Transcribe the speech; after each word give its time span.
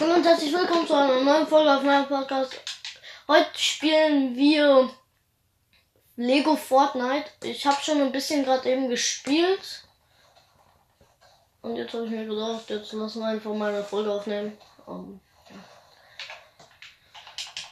Hallo 0.00 0.14
und 0.14 0.24
herzlich 0.24 0.50
willkommen 0.50 0.86
zu 0.86 0.94
einer 0.94 1.20
neuen 1.20 1.46
Folge 1.46 1.76
auf 1.76 1.82
meinem 1.82 2.08
Podcast. 2.08 2.58
Heute 3.28 3.50
spielen 3.52 4.34
wir 4.34 4.88
Lego 6.16 6.56
Fortnite. 6.56 7.30
Ich 7.42 7.66
habe 7.66 7.76
schon 7.82 8.00
ein 8.00 8.10
bisschen 8.10 8.42
gerade 8.42 8.66
eben 8.70 8.88
gespielt. 8.88 9.84
Und 11.60 11.76
jetzt 11.76 11.92
habe 11.92 12.06
ich 12.06 12.12
mir 12.12 12.24
gedacht, 12.24 12.70
jetzt 12.70 12.94
lassen 12.94 13.20
wir 13.20 13.26
einfach 13.26 13.52
mal 13.52 13.74
eine 13.74 13.84
Folge 13.84 14.10
aufnehmen. 14.10 14.56
Um, 14.86 15.20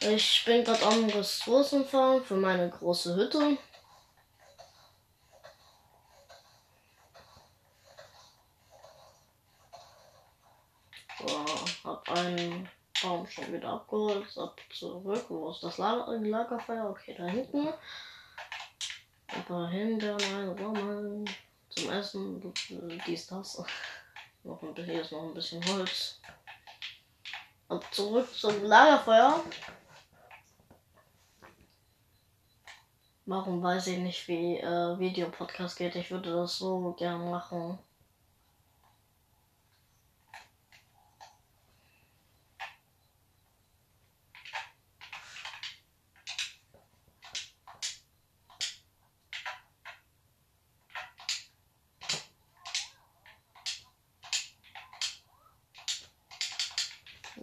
ja. 0.02 0.10
Ich 0.10 0.44
bin 0.44 0.64
gerade 0.64 0.84
am 0.84 1.06
Ressourcenfahren 1.08 2.22
für 2.22 2.36
meine 2.36 2.68
große 2.68 3.16
Hütte. 3.16 3.56
So, 11.26 11.44
hab 11.84 11.97
einen 12.10 12.68
Baum 13.02 13.26
schon 13.26 13.52
wieder 13.52 13.68
abgeholt. 13.68 14.26
Ab 14.36 14.60
zurück. 14.70 15.24
Wo 15.28 15.50
ist 15.50 15.62
das 15.62 15.78
Lager 15.78 16.18
Lagerfeuer? 16.18 16.90
Okay, 16.90 17.14
da 17.16 17.26
hinten. 17.26 17.68
Ein 19.28 19.44
paar 19.44 19.68
Himbeeren, 19.68 20.58
Roman 20.58 21.24
zum 21.68 21.90
Essen. 21.90 22.52
Dies, 23.06 23.26
das. 23.26 23.62
Noch 24.44 24.62
ein, 24.62 24.74
hier 24.74 25.02
ist 25.02 25.12
noch 25.12 25.24
ein 25.24 25.34
bisschen 25.34 25.62
Holz. 25.66 26.20
Ab 27.68 27.84
zurück 27.92 28.32
zum 28.34 28.62
Lagerfeuer. 28.64 29.44
Warum 33.26 33.62
weiß 33.62 33.88
ich 33.88 33.98
nicht, 33.98 34.26
wie 34.28 34.56
äh, 34.56 34.98
Videopodcast 34.98 35.76
geht. 35.76 35.96
Ich 35.96 36.10
würde 36.10 36.32
das 36.32 36.56
so 36.56 36.94
gern 36.98 37.28
machen. 37.28 37.78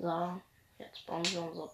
So, 0.06 0.40
jetzt 0.78 1.04
bauen 1.08 1.26
wir 1.32 1.42
unser 1.42 1.72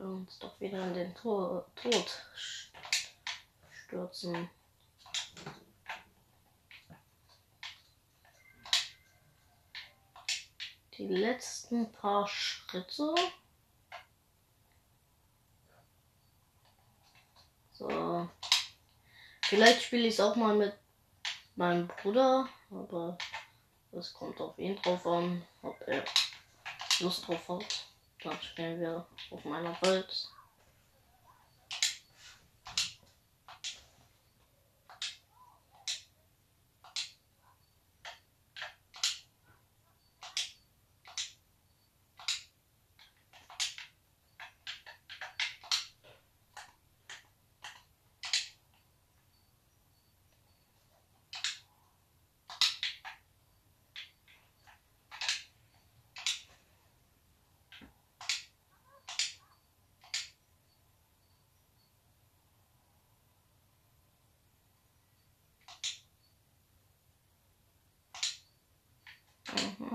uns 0.00 0.38
doch 0.38 0.60
wieder 0.60 0.86
in 0.86 0.94
den 0.94 1.14
Tod, 1.16 1.66
Tod 1.74 2.24
stürzen. 3.72 4.48
Die 10.96 11.08
letzten 11.08 11.90
paar 11.90 12.28
Schritte. 12.28 13.12
So. 17.72 18.30
Vielleicht 19.52 19.82
spiele 19.82 20.08
ich 20.08 20.14
es 20.14 20.20
auch 20.20 20.34
mal 20.34 20.56
mit 20.56 20.72
meinem 21.56 21.86
Bruder, 21.86 22.48
aber 22.70 23.18
das 23.90 24.14
kommt 24.14 24.40
auf 24.40 24.58
ihn 24.58 24.76
drauf 24.76 25.06
an, 25.06 25.42
ob 25.60 25.76
er 25.86 26.02
Lust 27.00 27.28
drauf 27.28 27.50
hat. 27.50 27.84
Dann 28.24 28.40
spielen 28.40 28.80
wir 28.80 29.06
auf 29.30 29.44
meiner 29.44 29.76
Welt. 29.82 30.26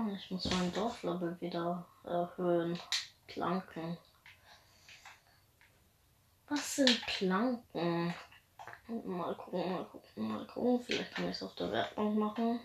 Ich 0.06 0.30
muss 0.30 0.48
mein 0.52 0.72
Dorflevel 0.72 1.40
wieder 1.40 1.84
erhöhen. 2.04 2.78
Planken. 3.26 3.98
Was 6.48 6.76
sind 6.76 7.04
Planken? 7.06 8.14
Mal 8.86 9.34
gucken, 9.34 9.72
mal 9.72 9.84
gucken, 9.86 10.28
mal 10.28 10.46
gucken. 10.46 10.80
Vielleicht 10.82 11.14
kann 11.14 11.24
ich 11.24 11.36
es 11.36 11.42
auf 11.42 11.54
der 11.56 11.72
Werkbank 11.72 12.16
machen. 12.16 12.60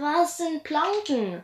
Was 0.00 0.36
sind 0.36 0.57
Planken? 0.68 1.42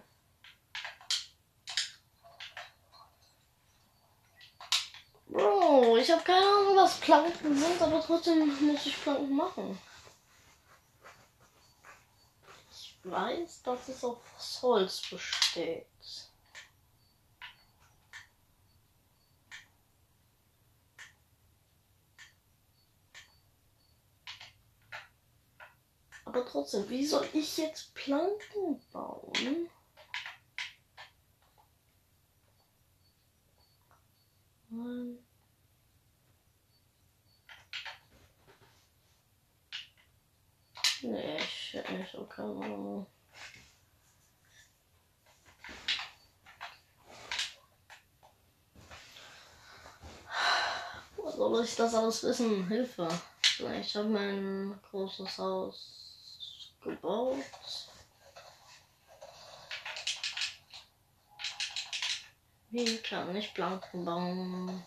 Bro, 5.28 5.96
ich 5.96 6.10
habe 6.10 6.22
keine 6.22 6.44
Ahnung, 6.44 6.76
was 6.76 7.00
Planken 7.00 7.58
sind, 7.58 7.80
aber 7.80 8.02
trotzdem 8.04 8.46
muss 8.66 8.84
ich 8.84 9.02
Planken 9.02 9.34
machen. 9.34 9.78
Ich 12.70 12.98
weiß, 13.02 13.62
dass 13.62 13.88
es 13.88 14.04
aus 14.04 14.60
Holz 14.60 15.00
besteht. 15.08 15.86
Aber 26.34 26.45
trotzdem, 26.47 26.89
wie 26.91 27.06
soll 27.06 27.28
ich 27.33 27.59
jetzt 27.59 27.95
Planken 27.95 28.81
bauen? 28.93 29.71
Nein. 34.69 35.19
Nee, 41.03 41.37
ich 41.37 41.75
hätte 41.75 41.93
nicht 41.93 42.11
so 42.11 42.25
keine 42.27 42.49
Ahnung. 42.49 43.06
Wo 51.16 51.31
soll 51.31 51.65
ich 51.65 51.77
das 51.77 51.95
alles 51.95 52.25
wissen? 52.25 52.66
Hilfe. 52.66 53.09
Ich 53.81 53.95
habe 53.95 54.09
mein 54.09 54.81
großes 54.91 55.39
Haus 55.39 56.05
gebaut. 56.84 57.39
Wie 62.71 62.97
kann 62.99 63.34
ich 63.37 63.55
Planken 63.55 64.05
bauen? 64.05 64.84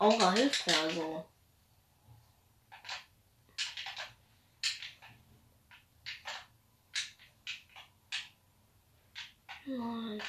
Aura 0.00 0.32
hilft 0.32 0.66
mir 0.66 0.78
also. 0.78 1.24
Nein. 9.66 10.22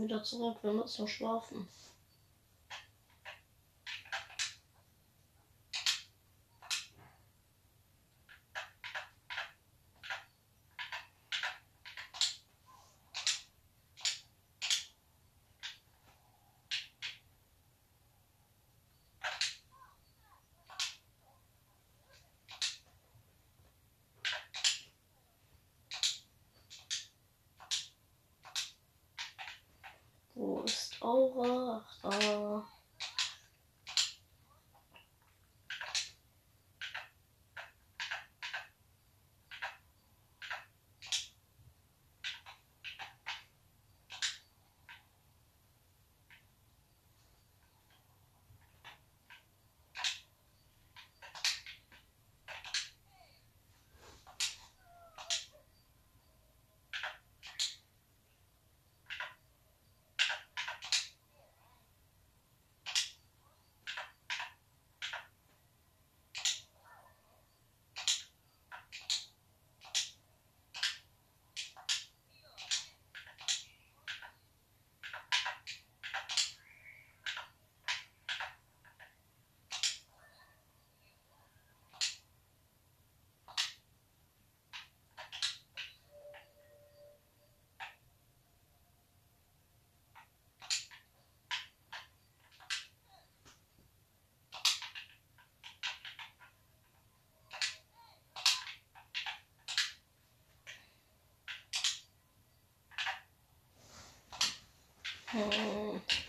Wieder 0.00 0.22
zurück, 0.22 0.58
wir 0.62 0.72
müssen 0.72 1.08
schlafen. 1.08 1.68
Wo 30.46 30.60
ist 30.60 31.00
Aura? 31.00 31.82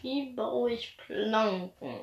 Wie 0.02 0.34
baue 0.34 0.72
ich 0.72 0.98
Planken? 0.98 2.00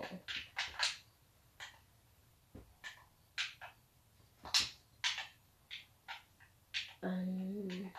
Ähm. 7.03 7.93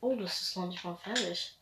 Oh, 0.00 0.14
das 0.16 0.42
ist 0.42 0.56
noch 0.56 0.66
nicht 0.66 0.84
mal 0.84 0.96
fertig. 0.96 1.59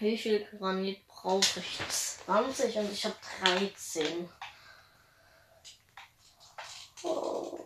Wie 0.00 0.16
viel 0.16 0.46
Granit 0.46 1.06
brauche 1.06 1.60
ich? 1.60 1.78
20 2.26 2.74
und 2.78 2.90
ich 2.90 3.04
habe 3.04 3.16
13. 3.42 4.30
Oh. 7.02 7.62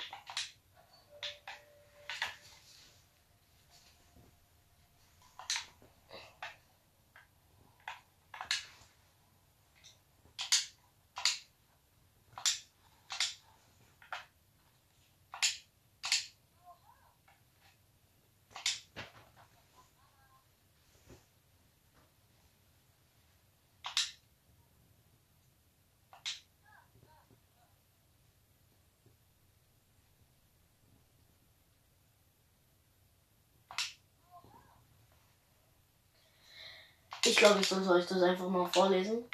Ich 37.27 37.37
glaube, 37.37 37.61
ich 37.61 37.69
sollte 37.69 37.91
euch 37.91 38.07
das 38.07 38.23
einfach 38.23 38.49
mal 38.49 38.67
vorlesen. 38.67 39.25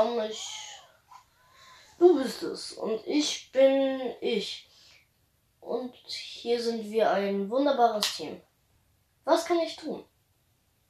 Um, 0.00 0.20
ich. 0.20 0.46
Du 1.98 2.16
bist 2.16 2.42
es 2.44 2.72
und 2.72 3.04
ich 3.06 3.50
bin 3.50 4.14
ich. 4.20 4.68
Und 5.60 5.94
hier 6.06 6.62
sind 6.62 6.84
wir 6.90 7.10
ein 7.10 7.50
wunderbares 7.50 8.16
Team. 8.16 8.40
Was 9.24 9.44
kann 9.44 9.58
ich 9.58 9.76
tun? 9.76 10.04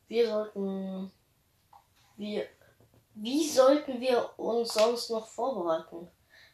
Wir 0.08 0.28
sollten. 0.28 1.10
Wir. 2.16 2.46
Wie 3.14 3.48
sollten 3.48 4.00
wir 4.00 4.38
uns 4.38 4.74
sonst 4.74 5.10
noch 5.10 5.26
vorbereiten? 5.26 6.08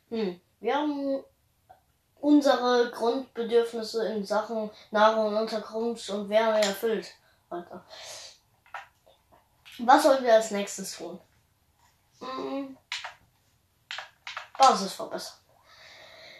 Hm, 0.08 0.40
wir 0.60 0.74
haben 0.74 1.24
unsere 2.20 2.90
Grundbedürfnisse 2.92 4.06
in 4.08 4.24
Sachen 4.24 4.70
Nahrung, 4.90 5.36
Unterkunft 5.36 6.08
und 6.10 6.28
Wärme 6.28 6.62
erfüllt. 6.62 7.12
Weiter. 7.48 7.84
Was 9.78 10.02
sollen 10.02 10.24
wir 10.24 10.34
als 10.34 10.50
nächstes 10.50 10.96
tun? 10.96 11.20
Hm. 12.20 12.76
Basis 14.58 14.94
verbessern. 14.94 15.38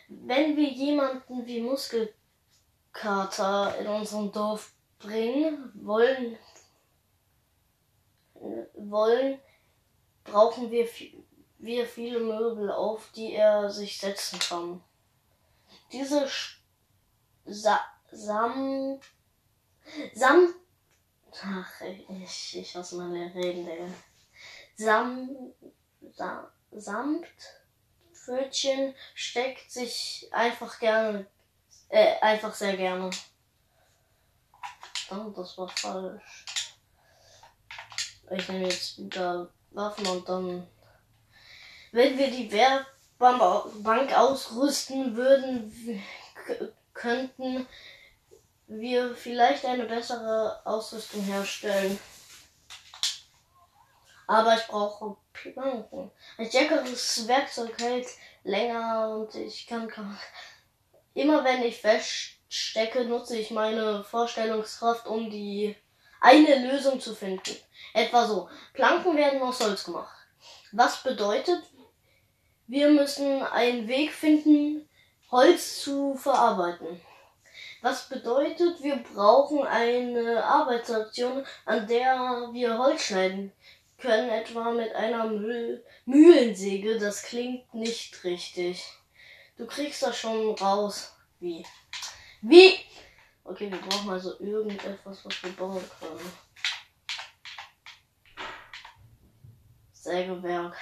Wenn 0.08 0.56
wir 0.56 0.70
jemanden 0.70 1.44
wie 1.46 1.60
Muskelkater 1.60 3.76
in 3.78 3.86
unserem 3.88 4.32
Dorf 4.32 4.72
bringen 4.98 5.70
wollen, 5.74 6.38
wollen 8.74 9.38
brauchen 10.24 10.70
wir, 10.70 10.88
wir 11.58 11.86
viele 11.86 12.20
Möbel, 12.20 12.70
auf 12.70 13.10
die 13.12 13.34
er 13.34 13.70
sich 13.70 13.98
setzen 13.98 14.38
kann. 14.38 14.82
Diese 15.92 16.26
Sa 17.44 17.80
Sam 18.10 18.98
Sam 20.14 20.54
Ach, 21.42 21.80
ich, 21.82 22.56
ich 22.56 22.74
hasse 22.74 22.96
meine 22.96 23.34
Reden, 23.34 23.66
Digga. 23.66 23.88
Sam, 24.74 25.52
Sam, 26.12 26.46
Samtpfötchen 26.72 28.94
steckt 29.14 29.70
sich 29.70 30.30
einfach 30.32 30.78
gerne, 30.78 31.26
äh, 31.88 32.18
einfach 32.20 32.54
sehr 32.54 32.74
gerne. 32.76 33.10
Oh, 35.10 35.30
das 35.34 35.58
war 35.58 35.68
falsch. 35.68 36.76
Ich 38.30 38.48
nehme 38.48 38.68
jetzt 38.68 38.98
wieder 38.98 39.50
Waffen 39.70 40.06
und 40.06 40.28
dann, 40.28 40.66
wenn 41.92 42.18
wir 42.18 42.30
die 42.30 42.50
Wehr, 42.50 42.86
Bank 43.18 44.14
ausrüsten 44.14 45.16
würden, 45.16 46.02
könnten 46.92 47.66
wir 48.66 49.14
vielleicht 49.14 49.64
eine 49.64 49.84
bessere 49.84 50.60
Ausrüstung 50.64 51.22
herstellen. 51.22 51.98
Aber 54.26 54.56
ich 54.56 54.66
brauche 54.66 55.16
Planken. 55.32 56.10
Ein 56.36 56.46
stärkeres 56.46 57.28
Werkzeug 57.28 57.80
hält 57.80 58.08
länger 58.42 59.10
und 59.10 59.34
ich 59.36 59.66
kann, 59.66 60.18
immer 61.14 61.44
wenn 61.44 61.62
ich 61.62 61.80
feststecke, 61.80 63.04
nutze 63.04 63.38
ich 63.38 63.50
meine 63.50 64.02
Vorstellungskraft, 64.02 65.06
um 65.06 65.30
die 65.30 65.76
eine 66.20 66.70
Lösung 66.70 67.00
zu 67.00 67.14
finden. 67.14 67.56
Etwa 67.92 68.26
so. 68.26 68.48
Planken 68.72 69.16
werden 69.16 69.40
aus 69.42 69.60
Holz 69.60 69.84
gemacht. 69.84 70.16
Was 70.72 71.02
bedeutet, 71.02 71.62
wir 72.66 72.88
müssen 72.88 73.42
einen 73.42 73.86
Weg 73.86 74.12
finden, 74.12 74.88
Holz 75.30 75.82
zu 75.82 76.16
verarbeiten. 76.16 77.00
Was 77.86 78.08
bedeutet, 78.08 78.82
wir 78.82 78.96
brauchen 78.96 79.64
eine 79.64 80.42
Arbeitsaktion, 80.42 81.46
an 81.66 81.86
der 81.86 82.48
wir 82.52 82.76
Holz 82.78 83.04
schneiden 83.04 83.52
können, 83.96 84.28
etwa 84.28 84.72
mit 84.72 84.92
einer 84.92 85.28
Mühl 85.28 85.84
Mühlensäge. 86.04 86.98
Das 86.98 87.22
klingt 87.22 87.72
nicht 87.72 88.24
richtig. 88.24 88.84
Du 89.56 89.66
kriegst 89.66 90.02
das 90.02 90.18
schon 90.18 90.56
raus. 90.56 91.16
Wie? 91.38 91.64
Wie? 92.42 92.74
Okay, 93.44 93.70
wir 93.70 93.78
brauchen 93.78 94.10
also 94.10 94.36
irgendetwas, 94.40 95.24
was 95.24 95.44
wir 95.44 95.52
bauen 95.52 95.84
können. 96.00 96.32
Sägewerk. 99.92 100.76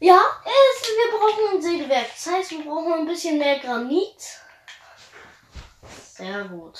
Ja, 0.00 0.20
es, 0.44 0.88
wir 0.88 1.18
brauchen 1.18 1.56
ein 1.56 1.62
Sägewerk. 1.62 2.08
Das 2.14 2.26
heißt, 2.26 2.50
wir 2.52 2.64
brauchen 2.64 2.92
ein 2.92 3.06
bisschen 3.06 3.38
mehr 3.38 3.58
Granit. 3.58 4.38
Sehr 6.14 6.44
gut. 6.44 6.78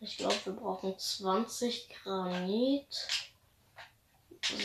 Ich 0.00 0.16
glaube, 0.16 0.34
wir 0.44 0.52
brauchen 0.54 0.98
20 0.98 1.88
Granit. 2.02 3.08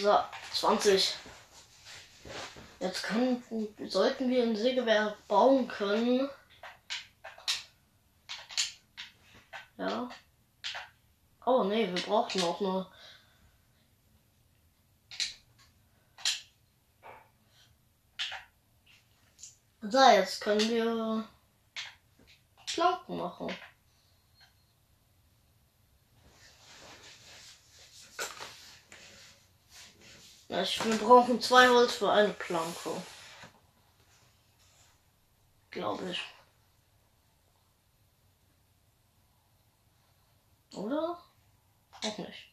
So, 0.01 0.17
20. 0.53 1.13
Jetzt 2.79 3.03
können, 3.03 3.43
sollten 3.87 4.29
wir 4.29 4.41
ein 4.41 4.55
Sägewerk 4.55 5.27
bauen 5.27 5.67
können. 5.67 6.29
Ja. 9.77 10.09
Oh 11.45 11.63
nee, 11.63 11.87
wir 11.93 12.01
brauchen 12.03 12.41
auch 12.41 12.59
nur. 12.61 12.91
So, 19.81 19.99
jetzt 20.09 20.41
können 20.41 20.67
wir 20.69 21.27
Planken 22.65 23.17
machen. 23.17 23.55
wir 30.85 30.97
brauchen 30.97 31.41
zwei 31.41 31.67
Holz 31.67 31.95
für 31.95 32.11
eine 32.11 32.33
Planke. 32.33 33.01
Glaube 35.71 36.09
ich. 36.11 36.34
Oder? 40.75 41.17
Auch 42.03 42.17
nicht. 42.17 42.51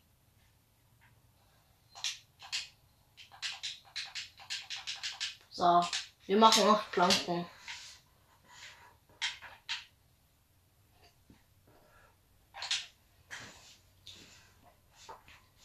So, 5.51 5.85
wir 6.27 6.39
machen 6.39 6.69
acht 6.69 6.91
Planken. 6.93 7.47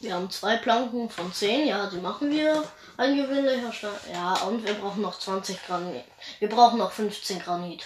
Wir 0.00 0.14
haben 0.14 0.30
zwei 0.30 0.56
Planken 0.56 1.10
von 1.10 1.32
10, 1.32 1.66
ja, 1.66 1.90
die 1.90 1.96
machen 1.96 2.30
wir. 2.30 2.70
Ein 2.96 3.16
gewöhnlicher 3.16 3.72
Stein. 3.72 3.90
Ja, 4.12 4.34
und 4.42 4.64
wir 4.64 4.74
brauchen 4.74 5.02
noch 5.02 5.18
20 5.18 5.66
Granit. 5.66 6.04
Wir 6.38 6.48
brauchen 6.48 6.78
noch 6.78 6.92
15 6.92 7.40
Granit. 7.40 7.84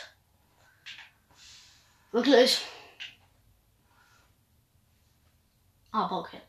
Wirklich. 2.11 2.61
Aber 5.93 6.21
okay. 6.21 6.41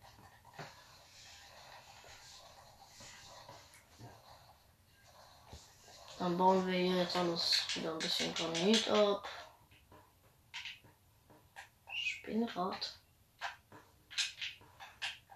Dann 6.17 6.37
bauen 6.37 6.65
wir 6.65 6.79
hier 6.79 6.97
jetzt 6.99 7.17
alles 7.17 7.65
wieder 7.75 7.91
ein 7.91 7.99
bisschen 7.99 8.33
Granit 8.33 8.89
ab. 8.89 9.27
Spinnrad. 11.93 12.97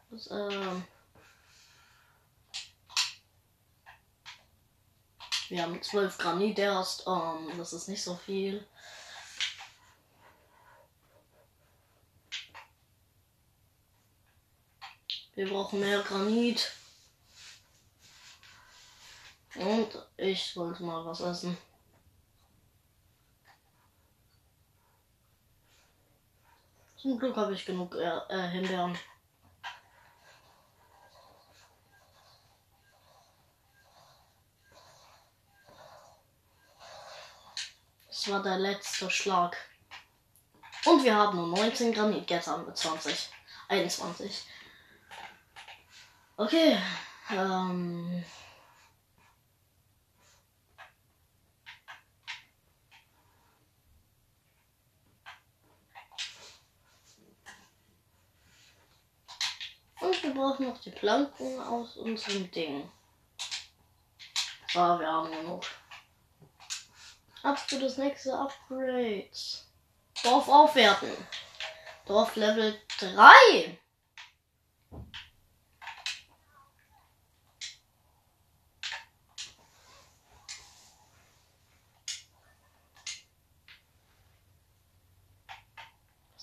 Das, 0.10 0.32
ähm 0.32 0.86
wir 5.50 5.64
haben 5.64 5.82
12 5.82 6.18
Granit 6.18 6.60
erst. 6.60 7.06
Ähm, 7.08 7.58
das 7.58 7.74
ist 7.74 7.90
nicht 7.90 8.04
so 8.04 8.16
viel. 8.16 8.66
Wir 15.38 15.48
brauchen 15.48 15.80
mehr 15.80 16.02
Granit. 16.02 16.74
Und 19.54 20.08
ich 20.18 20.58
wollte 20.58 20.82
mal 20.82 21.06
was 21.06 21.20
essen. 21.20 21.56
Zum 26.96 27.20
Glück 27.20 27.36
habe 27.36 27.54
ich 27.54 27.68
genug 27.68 27.94
äh, 27.94 28.18
äh, 28.30 28.50
Himbeeren. 28.50 28.98
Das 38.08 38.28
war 38.28 38.42
der 38.42 38.58
letzte 38.58 39.12
Schlag. 39.12 39.56
Und 40.86 41.04
wir 41.04 41.16
haben 41.16 41.38
nur 41.38 41.48
19 41.50 41.94
Granit. 41.94 42.28
Jetzt 42.28 42.48
haben 42.48 42.66
wir 42.66 42.74
20. 42.74 43.30
21. 43.68 44.48
Okay. 46.40 46.78
Ähm. 47.32 48.24
Und 60.00 60.24
wir 60.24 60.34
brauchen 60.34 60.68
noch 60.68 60.80
die 60.80 60.92
Planken 60.92 61.60
aus 61.60 61.98
unserem 61.98 62.52
Ding. 62.52 62.88
So, 64.72 64.80
wir 64.80 65.08
haben 65.08 65.32
genug. 65.32 65.66
Ab 67.42 67.58
für 67.58 67.80
das 67.80 67.98
nächste 67.98 68.38
Upgrade. 68.38 69.32
Dorf 70.22 70.48
aufwerten. 70.48 71.10
Dorf 72.06 72.36
Level 72.36 72.80
3. 73.00 73.80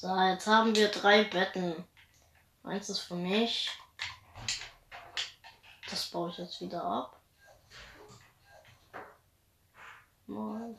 So, 0.04 0.14
jetzt 0.20 0.46
haben 0.46 0.76
wir 0.76 0.88
drei 0.88 1.24
Betten. 1.24 1.82
Eins 2.62 2.90
ist 2.90 2.98
für 2.98 3.14
mich. 3.14 3.70
Das 5.88 6.10
baue 6.10 6.28
ich 6.28 6.36
jetzt 6.36 6.60
wieder 6.60 6.84
ab. 6.84 7.18
Mal. 10.26 10.78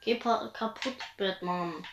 Geh 0.00 0.18
kaputt, 0.18 0.96
Batman. 1.16 1.86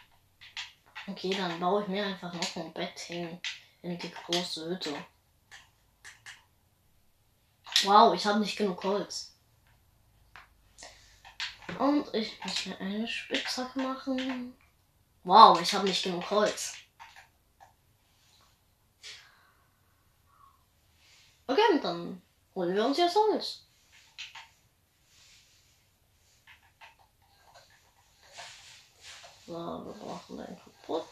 Okay, 1.06 1.36
dann 1.38 1.60
baue 1.60 1.84
ich 1.84 1.88
mir 1.90 2.08
einfach 2.08 2.34
noch 2.34 2.56
ein 2.56 2.74
Bett 2.74 2.98
hin 2.98 3.40
in 3.84 4.00
die 4.00 4.12
große 4.12 4.68
Hütte. 4.68 4.96
Wow, 7.84 8.14
ich 8.14 8.26
habe 8.26 8.40
nicht 8.40 8.58
genug 8.58 8.84
Holz. 8.84 9.32
Und 11.80 12.14
ich 12.14 12.44
muss 12.44 12.66
mir 12.66 12.80
eine 12.80 13.08
Spitzhacke 13.08 13.80
machen. 13.80 14.56
Wow, 15.24 15.60
ich 15.60 15.74
habe 15.74 15.88
nicht 15.88 16.04
genug 16.04 16.30
Holz. 16.30 16.76
Okay, 21.48 21.80
dann 21.82 22.22
holen 22.56 22.76
wir 22.76 22.86
uns 22.86 22.98
jetzt 22.98 23.16
Holz. 23.16 23.68
So, 29.48 29.54
wir 29.54 29.94
brauchen 29.94 30.38
den 30.38 30.58
kaputt. 30.58 31.06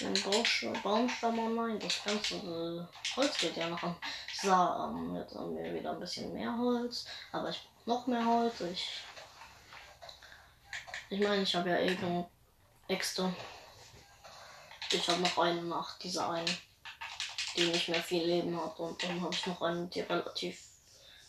Den 0.00 0.14
Baumstamm 0.82 1.38
online. 1.38 1.78
Das 1.78 2.02
ganze 2.02 2.36
äh, 2.36 3.16
Holz 3.16 3.38
geht 3.38 3.56
ja 3.56 3.68
noch 3.68 3.82
an. 3.82 3.96
So, 4.44 4.50
ähm, 4.50 5.16
jetzt 5.16 5.34
haben 5.34 5.56
wir 5.56 5.72
wieder 5.72 5.92
ein 5.92 6.00
bisschen 6.00 6.30
mehr 6.34 6.54
Holz. 6.58 7.06
Aber 7.32 7.48
ich 7.48 7.66
brauche 7.86 8.10
noch 8.10 8.18
mehr 8.18 8.26
Holz. 8.26 8.60
Ich, 8.60 8.90
ich 11.08 11.20
meine, 11.20 11.44
ich 11.44 11.56
habe 11.56 11.70
ja 11.70 11.78
eben 11.78 12.26
Äxte. 12.86 13.34
Ich 14.90 15.08
habe 15.08 15.22
noch 15.22 15.38
eine 15.38 15.62
nach 15.62 15.98
dieser 15.98 16.28
einen, 16.28 16.58
die 17.56 17.64
nicht 17.64 17.88
mehr 17.88 18.02
viel 18.02 18.22
Leben 18.22 18.54
hat. 18.62 18.78
Und 18.78 19.02
dann 19.02 19.18
habe 19.22 19.32
ich 19.32 19.46
noch 19.46 19.62
eine, 19.62 19.86
die 19.86 20.00
relativ 20.00 20.62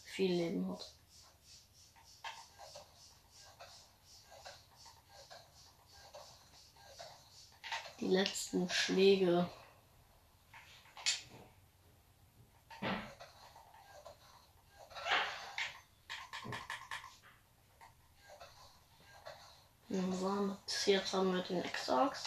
viel 0.04 0.34
Leben 0.34 0.70
hat. 0.70 0.92
Die 8.02 8.08
letzten 8.08 8.70
Schläge. 8.70 9.48
Jetzt 21.06 21.14
haben 21.14 21.36
wir 21.36 21.44
den 21.44 21.64
Exax. 21.64 22.24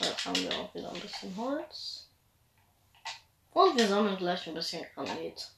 Jetzt 0.00 0.26
haben 0.26 0.34
wir 0.34 0.52
auch 0.58 0.74
wieder 0.74 0.90
ein 0.90 1.00
bisschen 1.00 1.36
Holz. 1.36 2.08
Und 3.52 3.78
wir 3.78 3.86
sammeln 3.86 4.16
gleich 4.16 4.48
ein 4.48 4.54
bisschen 4.54 4.84
Granit. 4.92 5.48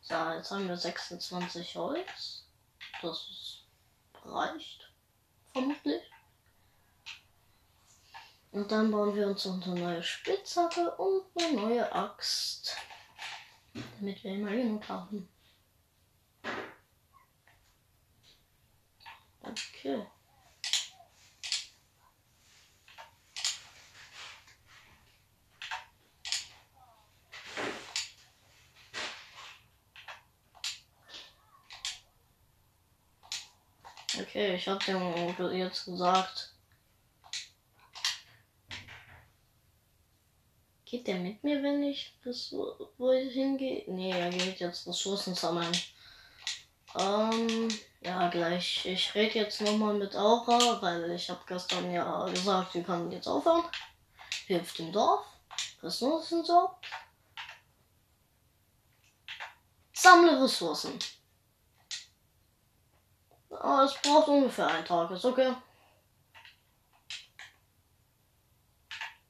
So, 0.00 0.14
jetzt 0.32 0.50
haben 0.50 0.66
wir 0.66 0.76
26 0.76 1.76
Holz. 1.76 2.48
Das 3.00 3.62
reicht. 4.24 4.90
Vermutlich. 5.52 6.02
Und 8.50 8.72
dann 8.72 8.90
bauen 8.90 9.14
wir 9.14 9.28
uns 9.28 9.46
unsere 9.46 9.78
neue 9.78 10.02
Spitzhacke 10.02 10.90
und 10.96 11.24
eine 11.38 11.52
neue 11.52 11.92
Axt. 11.92 12.76
Damit 14.00 14.24
wir 14.24 14.32
immer 14.32 14.50
genug 14.50 14.88
haben. 14.88 15.28
Okay. 19.46 20.06
Okay, 34.36 34.54
ich 34.56 34.68
habe 34.68 34.84
dem 34.84 35.56
jetzt 35.56 35.86
gesagt. 35.86 36.52
Geht 40.84 41.06
der 41.06 41.14
mit 41.14 41.42
mir, 41.42 41.62
wenn 41.62 41.82
ich 41.82 42.14
das 42.22 42.52
wo 42.52 43.12
ich 43.12 43.32
hingehe? 43.32 43.84
Nee, 43.86 44.10
er 44.10 44.28
geht 44.28 44.60
jetzt 44.60 44.86
Ressourcen 44.86 45.34
sammeln. 45.34 45.72
Ähm, 46.98 47.68
ja, 48.02 48.28
gleich. 48.28 48.84
Ich 48.84 49.14
rede 49.14 49.38
jetzt 49.38 49.62
nochmal 49.62 49.94
mit 49.94 50.14
Aura, 50.14 50.82
weil 50.82 51.12
ich 51.12 51.30
habe 51.30 51.40
gestern 51.46 51.90
ja 51.90 52.26
gesagt, 52.26 52.74
wir 52.74 52.82
können 52.82 53.10
jetzt 53.10 53.28
aufhören. 53.28 53.64
Hilft 54.48 54.78
dem 54.78 54.92
Dorf. 54.92 55.24
Ressourcen 55.82 56.44
so. 56.44 56.72
Sammle 59.94 60.42
Ressourcen. 60.44 60.98
Aber 63.60 63.84
es 63.84 63.94
braucht 64.02 64.28
ungefähr 64.28 64.66
einen 64.68 64.84
Tag, 64.84 65.10
ist 65.10 65.24
okay. 65.24 65.54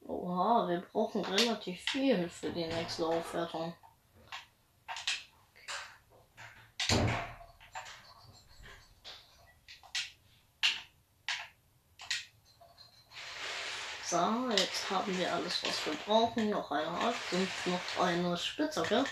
Oha, 0.01 0.67
wir 0.67 0.81
brauchen 0.81 1.23
relativ 1.25 1.81
viel 1.89 2.29
für 2.29 2.49
die 2.51 2.65
nächste 2.65 3.05
Aufwertung. 3.05 3.73
So, 14.09 14.49
jetzt 14.51 14.89
haben 14.89 15.17
wir 15.17 15.33
alles, 15.33 15.61
was 15.63 15.85
wir 15.85 15.93
brauchen. 16.05 16.49
Noch 16.49 16.71
eine 16.71 16.87
Art 16.87 17.15
und 17.33 17.49
noch 17.65 18.05
eine 18.05 18.37
Spitzhacke. 18.37 19.03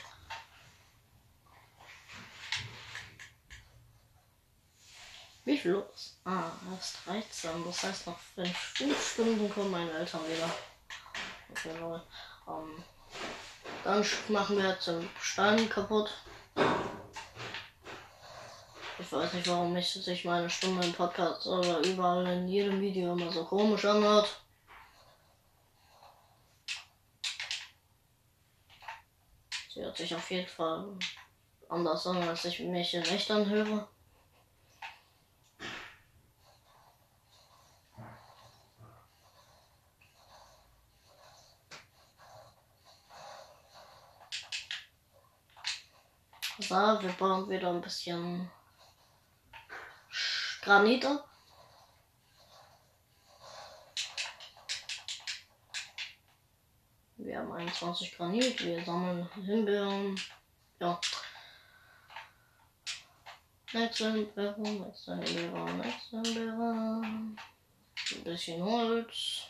Wie 5.45 5.57
viel 5.57 5.71
los? 5.73 6.17
Ah, 6.25 6.49
erst 6.73 7.05
13. 7.05 7.63
Das 7.63 7.83
heißt, 7.83 8.07
noch 8.07 8.17
5 8.17 9.13
Stunden 9.13 9.47
kommen 9.47 9.69
meine 9.69 9.91
Eltern 9.91 10.21
wieder. 10.27 10.49
Okay, 11.51 11.69
Leute. 11.79 12.03
Um, 12.47 12.83
dann 13.83 14.05
machen 14.29 14.57
wir 14.57 14.69
jetzt 14.69 14.87
den 14.87 15.07
Stein 15.21 15.69
kaputt. 15.69 16.11
Ich 18.97 19.11
weiß 19.11 19.33
nicht, 19.33 19.47
warum 19.47 19.73
mich 19.73 19.91
sich 19.91 20.25
meine 20.25 20.49
Stimme 20.49 20.83
im 20.83 20.93
Podcast 20.93 21.45
oder 21.45 21.79
überall 21.79 22.25
in 22.25 22.47
jedem 22.47 22.81
Video 22.81 23.13
immer 23.13 23.31
so 23.31 23.45
komisch 23.45 23.85
anhört. 23.85 24.41
Sie 29.69 29.83
hört 29.83 29.97
sich 29.97 30.15
auf 30.15 30.31
jeden 30.31 30.47
Fall 30.47 30.87
anders 31.69 32.07
an, 32.07 32.17
als 32.23 32.45
ich 32.45 32.59
mich 32.61 32.93
in 32.95 33.03
echt 33.03 33.29
anhöre. 33.29 33.87
So, 46.67 46.73
wir 46.73 47.11
bauen 47.19 47.47
wieder 47.47 47.69
ein 47.69 47.79
bisschen 47.79 48.49
Granit 50.63 51.05
ab. 51.05 51.29
Wir 57.17 57.37
haben 57.37 57.51
21 57.51 58.17
Granit, 58.17 58.65
wir 58.65 58.83
sammeln 58.83 59.29
Himbeeren. 59.35 60.19
Ja. 60.79 60.99
Nächste 63.71 64.11
Himbeeren, 64.11 64.63
nächste 64.63 65.17
Himbeeren, 65.17 65.77
nächste 65.77 66.21
Himbeeren. 66.23 67.39
Ein 68.11 68.23
bisschen 68.23 68.63
Holz. 68.63 69.41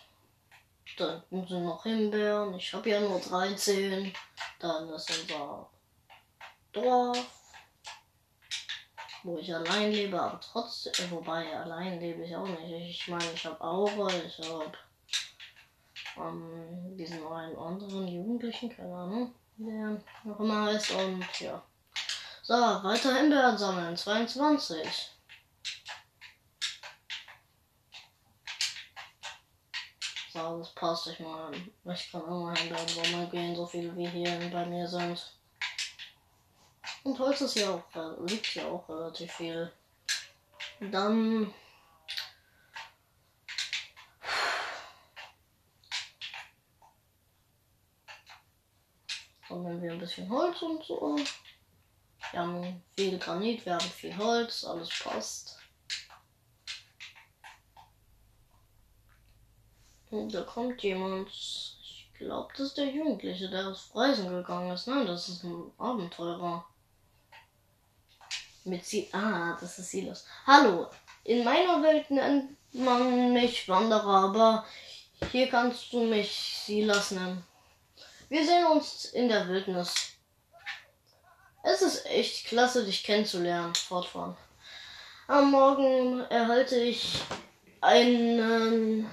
Da 0.98 1.24
hinten 1.30 1.48
sind 1.48 1.64
noch 1.64 1.84
Himbeeren. 1.84 2.56
Ich 2.56 2.74
habe 2.74 2.90
ja 2.90 3.00
nur 3.00 3.22
13. 3.22 4.14
Dann 4.60 4.90
ist 4.90 5.10
unser 5.22 5.70
Dorf. 6.76 7.26
Wo 9.24 9.38
ich 9.38 9.54
allein 9.56 9.92
lebe, 9.92 10.22
aber 10.22 10.40
trotzdem, 10.40 11.10
wobei 11.10 11.58
allein 11.58 12.00
lebe 12.00 12.24
ich 12.24 12.36
auch 12.36 12.46
nicht. 12.48 12.72
Ich 12.72 13.08
meine, 13.08 13.32
ich 13.34 13.46
habe 13.46 13.60
Aura, 13.60 14.08
ich 14.08 14.38
habe 14.48 14.72
ähm, 16.18 16.96
diesen 16.98 17.22
neuen 17.22 17.58
anderen 17.58 18.08
Jugendlichen, 18.08 18.70
keine 18.70 18.94
Ahnung, 18.94 19.34
der 19.58 20.00
noch 20.26 20.40
immer 20.40 20.66
heißt. 20.66 20.92
Und 20.92 21.26
ja. 21.40 21.64
So, 22.44 22.54
weiter 22.54 23.16
Himbeeren 23.16 23.58
sammeln. 23.58 23.98
22. 23.98 25.12
So, 30.32 30.60
das 30.60 30.76
passt. 30.76 31.08
Ich 31.08 31.20
mal. 31.20 31.52
Ich 31.86 32.12
kann 32.12 32.22
immer 32.28 32.54
Himbeeren 32.54 32.88
sammeln 32.88 33.30
gehen, 33.32 33.56
so 33.56 33.66
viele 33.66 33.96
wie 33.96 34.08
hier 34.08 34.38
bei 34.52 34.66
mir 34.66 34.88
sind. 34.88 35.35
Und 37.06 37.20
Holz 37.20 37.40
ist 37.42 37.56
ja 37.56 37.70
auch, 37.70 38.20
liegt 38.26 38.56
ja 38.56 38.66
auch 38.66 38.90
relativ 38.90 39.32
viel. 39.34 39.72
Dann 40.80 41.54
sammeln 49.48 49.84
wir 49.84 49.92
ein 49.92 50.00
bisschen 50.00 50.28
Holz 50.28 50.60
und 50.64 50.84
so. 50.84 51.16
Wir 52.32 52.40
haben 52.40 52.84
viel 52.96 53.20
Granit, 53.20 53.64
wir 53.68 53.74
haben 53.74 53.86
viel 53.86 54.18
Holz, 54.18 54.64
alles 54.64 54.90
passt. 54.90 55.60
Und 60.10 60.34
da 60.34 60.42
kommt 60.42 60.82
jemand. 60.82 61.30
Ich 61.30 62.12
glaube, 62.18 62.52
das 62.58 62.68
ist 62.68 62.78
der 62.78 62.90
Jugendliche, 62.90 63.48
der 63.48 63.70
auf 63.70 63.96
Reisen 63.96 64.28
gegangen 64.28 64.72
ist. 64.72 64.88
Nein, 64.88 65.06
das 65.06 65.30
ist 65.30 65.44
ein 65.44 65.72
Abenteurer. 65.78 66.66
Mit 68.66 68.84
sie. 68.84 69.08
Ah, 69.14 69.56
das 69.60 69.80
ist 69.80 69.92
Silas. 69.92 70.26
Hallo. 70.46 70.88
In 71.24 71.44
meiner 71.44 71.82
Welt 71.84 72.10
nennt 72.10 72.58
man 72.74 73.32
mich 73.32 73.70
Wanderer, 73.70 74.26
aber 74.26 74.66
Hier 75.32 75.50
kannst 75.50 75.94
du 75.94 76.04
mich 76.04 76.62
Silas 76.66 77.12
nennen. 77.12 77.42
Wir 78.30 78.46
sehen 78.46 78.66
uns 78.66 79.06
in 79.06 79.30
der 79.30 79.48
Wildnis. 79.48 79.94
Es 81.64 81.82
ist 81.82 82.06
echt 82.06 82.48
klasse, 82.48 82.84
dich 82.84 83.02
kennenzulernen. 83.04 83.74
Fortfahren. 83.76 84.36
Am 85.28 85.52
Morgen 85.52 86.20
erhalte 86.30 86.76
ich 86.76 87.22
einen 87.82 89.10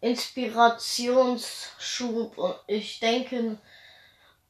Inspirationsschub 0.00 2.38
und 2.38 2.54
ich 2.66 3.00
denke, 3.00 3.58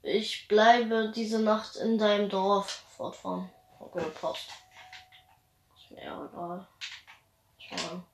ich 0.03 0.47
bleibe 0.49 1.13
diese 1.15 1.39
Nacht 1.41 1.77
in 1.77 1.99
deinem 1.99 2.29
Dorf. 2.29 2.83
Fortfahren. 2.97 3.51
Okay, 3.79 4.05
passt. 4.21 4.49
Ist 5.77 5.91
mir 5.91 6.03
egal. 6.03 6.67
Schauen. 7.59 8.05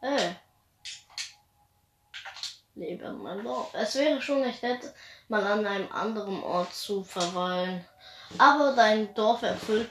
Hey. 0.00 0.36
Lebe 2.74 3.04
in 3.06 3.22
meinem 3.22 3.44
Dorf. 3.44 3.74
Es 3.74 3.96
wäre 3.96 4.22
schon 4.22 4.42
nicht 4.42 4.62
nett, 4.62 4.94
mal 5.28 5.44
an 5.44 5.66
einem 5.66 5.90
anderen 5.92 6.42
Ort 6.42 6.72
zu 6.72 7.02
verweilen. 7.02 7.84
Aber 8.38 8.74
dein 8.76 9.12
Dorf 9.14 9.42
erfüllt 9.42 9.90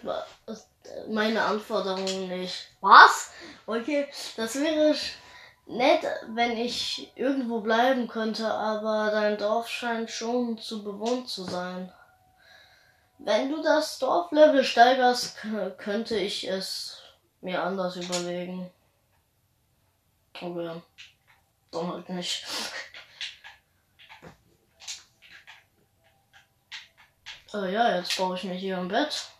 meine 1.09 1.43
Anforderungen 1.43 2.29
nicht. 2.29 2.69
Was? 2.79 3.31
Okay, 3.65 4.07
das 4.37 4.55
wäre 4.55 4.95
nett, 5.67 6.03
wenn 6.27 6.57
ich 6.57 7.11
irgendwo 7.15 7.61
bleiben 7.61 8.07
könnte, 8.07 8.51
aber 8.51 9.11
dein 9.11 9.37
Dorf 9.37 9.67
scheint 9.67 10.09
schon 10.09 10.57
zu 10.57 10.83
bewohnt 10.83 11.29
zu 11.29 11.43
sein. 11.43 11.93
Wenn 13.19 13.49
du 13.49 13.61
das 13.61 13.99
Dorflevel 13.99 14.63
steigerst, 14.63 15.37
könnte 15.77 16.17
ich 16.17 16.47
es 16.47 17.01
mir 17.41 17.61
anders 17.63 17.95
überlegen. 17.95 18.71
Okay. 20.39 20.81
Dann 21.71 21.91
halt 21.91 22.09
nicht. 22.09 22.45
äh, 27.53 27.73
ja, 27.73 27.97
jetzt 27.97 28.17
baue 28.17 28.37
ich 28.37 28.43
mir 28.43 28.53
hier 28.53 28.77
ein 28.77 28.87
Bett. 28.87 29.31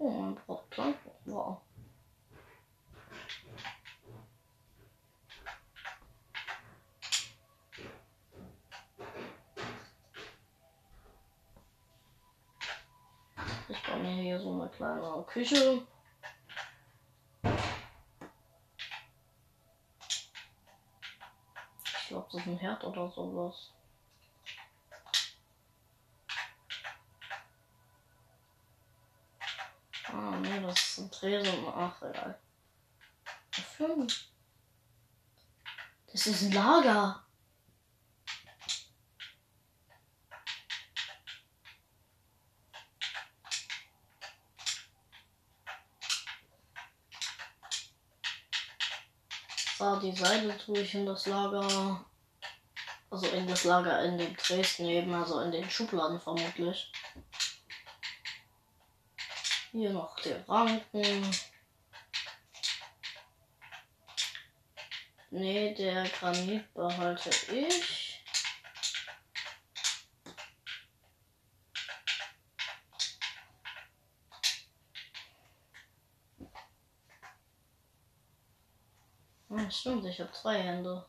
Oh, 0.00 0.10
man 0.10 0.34
braucht 0.36 0.70
Planken. 0.70 1.10
Wow. 1.24 1.60
Ich 13.68 13.82
baue 13.82 13.98
mir 13.98 14.22
hier 14.22 14.40
so 14.40 14.52
eine 14.52 14.68
kleine 14.70 15.17
Küche. 15.28 15.86
Ich 21.84 22.08
glaube, 22.08 22.26
das 22.32 22.40
ist 22.40 22.46
ein 22.46 22.58
Herd 22.58 22.82
oder 22.84 23.10
sowas. 23.10 23.72
Ah, 30.10 30.36
nee, 30.40 30.60
das 30.62 30.80
ist 30.80 30.98
ein 30.98 31.10
Tresen. 31.10 31.66
Ach, 31.68 32.00
egal. 32.02 32.38
Wofür? 33.52 34.06
Das 36.10 36.26
ist 36.26 36.42
ein 36.42 36.52
Lager. 36.52 37.27
So, 49.78 49.94
die 50.00 50.10
Seite 50.10 50.58
tue 50.58 50.80
ich 50.80 50.92
in 50.92 51.06
das 51.06 51.26
Lager. 51.26 52.04
Also 53.10 53.28
in 53.28 53.46
das 53.46 53.62
Lager 53.62 54.02
in 54.02 54.18
dem 54.18 54.34
Dresden 54.34 54.86
eben, 54.86 55.14
also 55.14 55.38
in 55.40 55.52
den 55.52 55.70
Schubladen 55.70 56.20
vermutlich. 56.20 56.90
Hier 59.70 59.90
noch 59.90 60.18
der 60.20 60.48
Ranken. 60.48 61.30
Ne, 65.30 65.74
der 65.74 66.08
Granit 66.08 66.74
behalte 66.74 67.30
ich. 67.54 68.08
Ah, 79.50 79.57
stimmt, 79.70 80.04
ich 80.06 80.20
habe 80.20 80.32
zwei 80.32 80.58
Hände. 80.60 81.04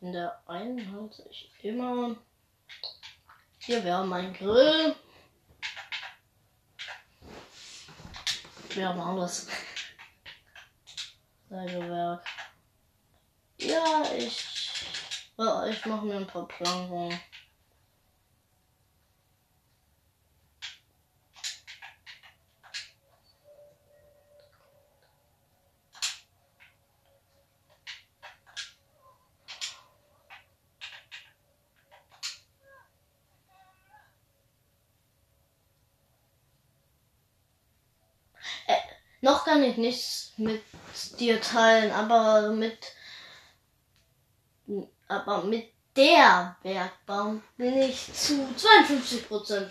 In 0.00 0.12
der 0.12 0.40
einen 0.48 0.92
halte 0.92 1.26
ich 1.30 1.50
immer. 1.62 2.16
Hier 3.58 3.82
wäre 3.82 4.06
mein 4.06 4.32
Grill. 4.32 4.94
Wer 8.74 8.96
war 8.96 9.16
das? 9.16 9.48
Sägewerk. 11.48 12.24
Ja, 13.58 14.02
ich. 14.16 14.44
Ja, 15.38 15.66
ich 15.66 15.84
mache 15.86 16.06
mir 16.06 16.16
ein 16.16 16.26
paar 16.26 16.46
Planken. 16.46 17.18
Noch 39.26 39.44
kann 39.44 39.55
ich 39.66 39.76
nichts 39.76 40.32
mit 40.36 40.62
dir 41.18 41.40
teilen, 41.40 41.90
aber 41.92 42.50
mit 42.50 42.78
aber 45.08 45.44
mit 45.44 45.72
der 45.94 46.56
Werkbank 46.62 47.42
bin 47.56 47.80
ich 47.80 48.12
zu 48.12 48.34
52% 48.34 49.70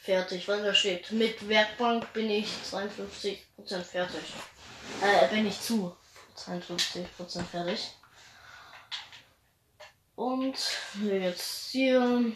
fertig, 0.00 0.48
weil 0.48 0.62
da 0.62 0.74
steht, 0.74 1.12
mit 1.12 1.46
Werkbank 1.48 2.12
bin 2.12 2.30
ich 2.30 2.48
52% 2.64 3.38
fertig. 3.82 4.22
Äh, 5.02 5.28
bin 5.28 5.46
ich 5.46 5.60
zu 5.60 5.94
52% 6.36 7.42
fertig. 7.44 7.94
Und 10.16 10.56
jetzt 11.02 11.70
hier, 11.70 12.32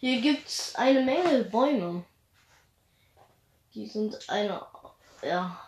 hier 0.00 0.20
gibt's 0.20 0.74
eine 0.74 1.00
Menge 1.00 1.44
Bäume. 1.44 2.04
Die 3.74 3.86
sind 3.86 4.28
eine 4.28 4.64
ja. 5.24 5.60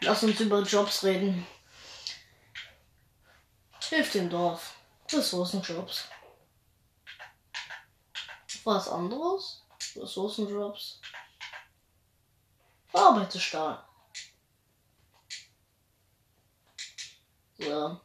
Lass 0.00 0.22
uns 0.22 0.40
über 0.40 0.62
Jobs 0.62 1.02
reden. 1.04 1.46
Hilft 3.88 4.14
dem 4.14 4.28
Dorf. 4.28 4.74
Ressourcenjobs. 5.10 6.08
Was 8.64 8.88
anderes? 8.88 9.62
Ressourcenjobs. 9.94 11.00
Verarbeite 12.88 13.38
Stahl. 13.38 13.84
So. 17.58 18.00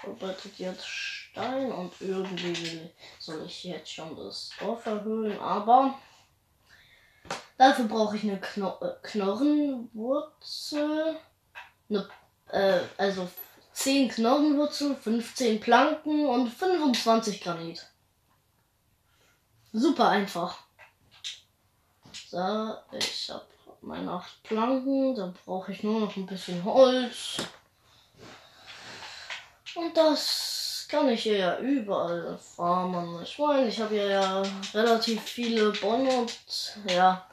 Verarbeitet 0.00 0.58
jetzt 0.58 0.86
Stein 0.86 1.70
und 1.70 1.92
irgendwie 2.00 2.90
soll 3.18 3.44
ich 3.46 3.64
jetzt 3.64 3.92
schon 3.92 4.16
das 4.16 4.50
Dorf 4.58 4.86
erhöhen, 4.86 5.38
aber 5.38 5.98
Dafür 7.58 7.86
brauche 7.86 8.16
ich 8.16 8.22
eine 8.22 8.40
Kno 8.40 8.78
äh, 8.80 8.94
Knochenwurzel. 9.02 11.16
Eine, 11.90 12.08
äh, 12.50 12.80
also 12.96 13.28
10 13.72 14.08
Knochenwurzel, 14.10 14.94
15 14.94 15.60
Planken 15.60 16.26
und 16.26 16.50
25 16.50 17.40
Granit. 17.40 17.84
Super 19.72 20.08
einfach. 20.08 20.58
So, 22.30 22.76
ich 22.92 23.30
habe 23.30 23.46
meine 23.80 24.12
8 24.12 24.42
Planken. 24.44 25.16
Da 25.16 25.34
brauche 25.44 25.72
ich 25.72 25.82
nur 25.82 25.98
noch 26.00 26.16
ein 26.16 26.26
bisschen 26.26 26.64
Holz. 26.64 27.38
Und 29.74 29.96
das 29.96 30.57
kann 30.88 31.08
ich 31.08 31.22
hier 31.22 31.36
ja 31.36 31.58
überall 31.58 32.38
farmen. 32.56 33.22
Ich 33.22 33.38
meine, 33.38 33.68
ich 33.68 33.78
habe 33.80 33.94
hier 33.94 34.06
ja 34.06 34.42
relativ 34.74 35.22
viele 35.22 35.70
Bäume 35.72 36.10
und 36.10 36.32
ja, 36.88 37.26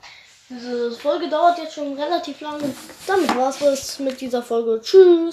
Diese 0.47 0.91
Folge 0.91 1.27
dauert 1.27 1.57
jetzt 1.57 1.73
schon 1.73 1.99
relativ 1.99 2.39
lange. 2.41 2.71
Damit 3.07 3.35
war 3.35 3.49
es 3.49 3.97
mit 3.97 4.21
dieser 4.21 4.43
Folge. 4.43 4.79
Tschüss. 4.79 5.19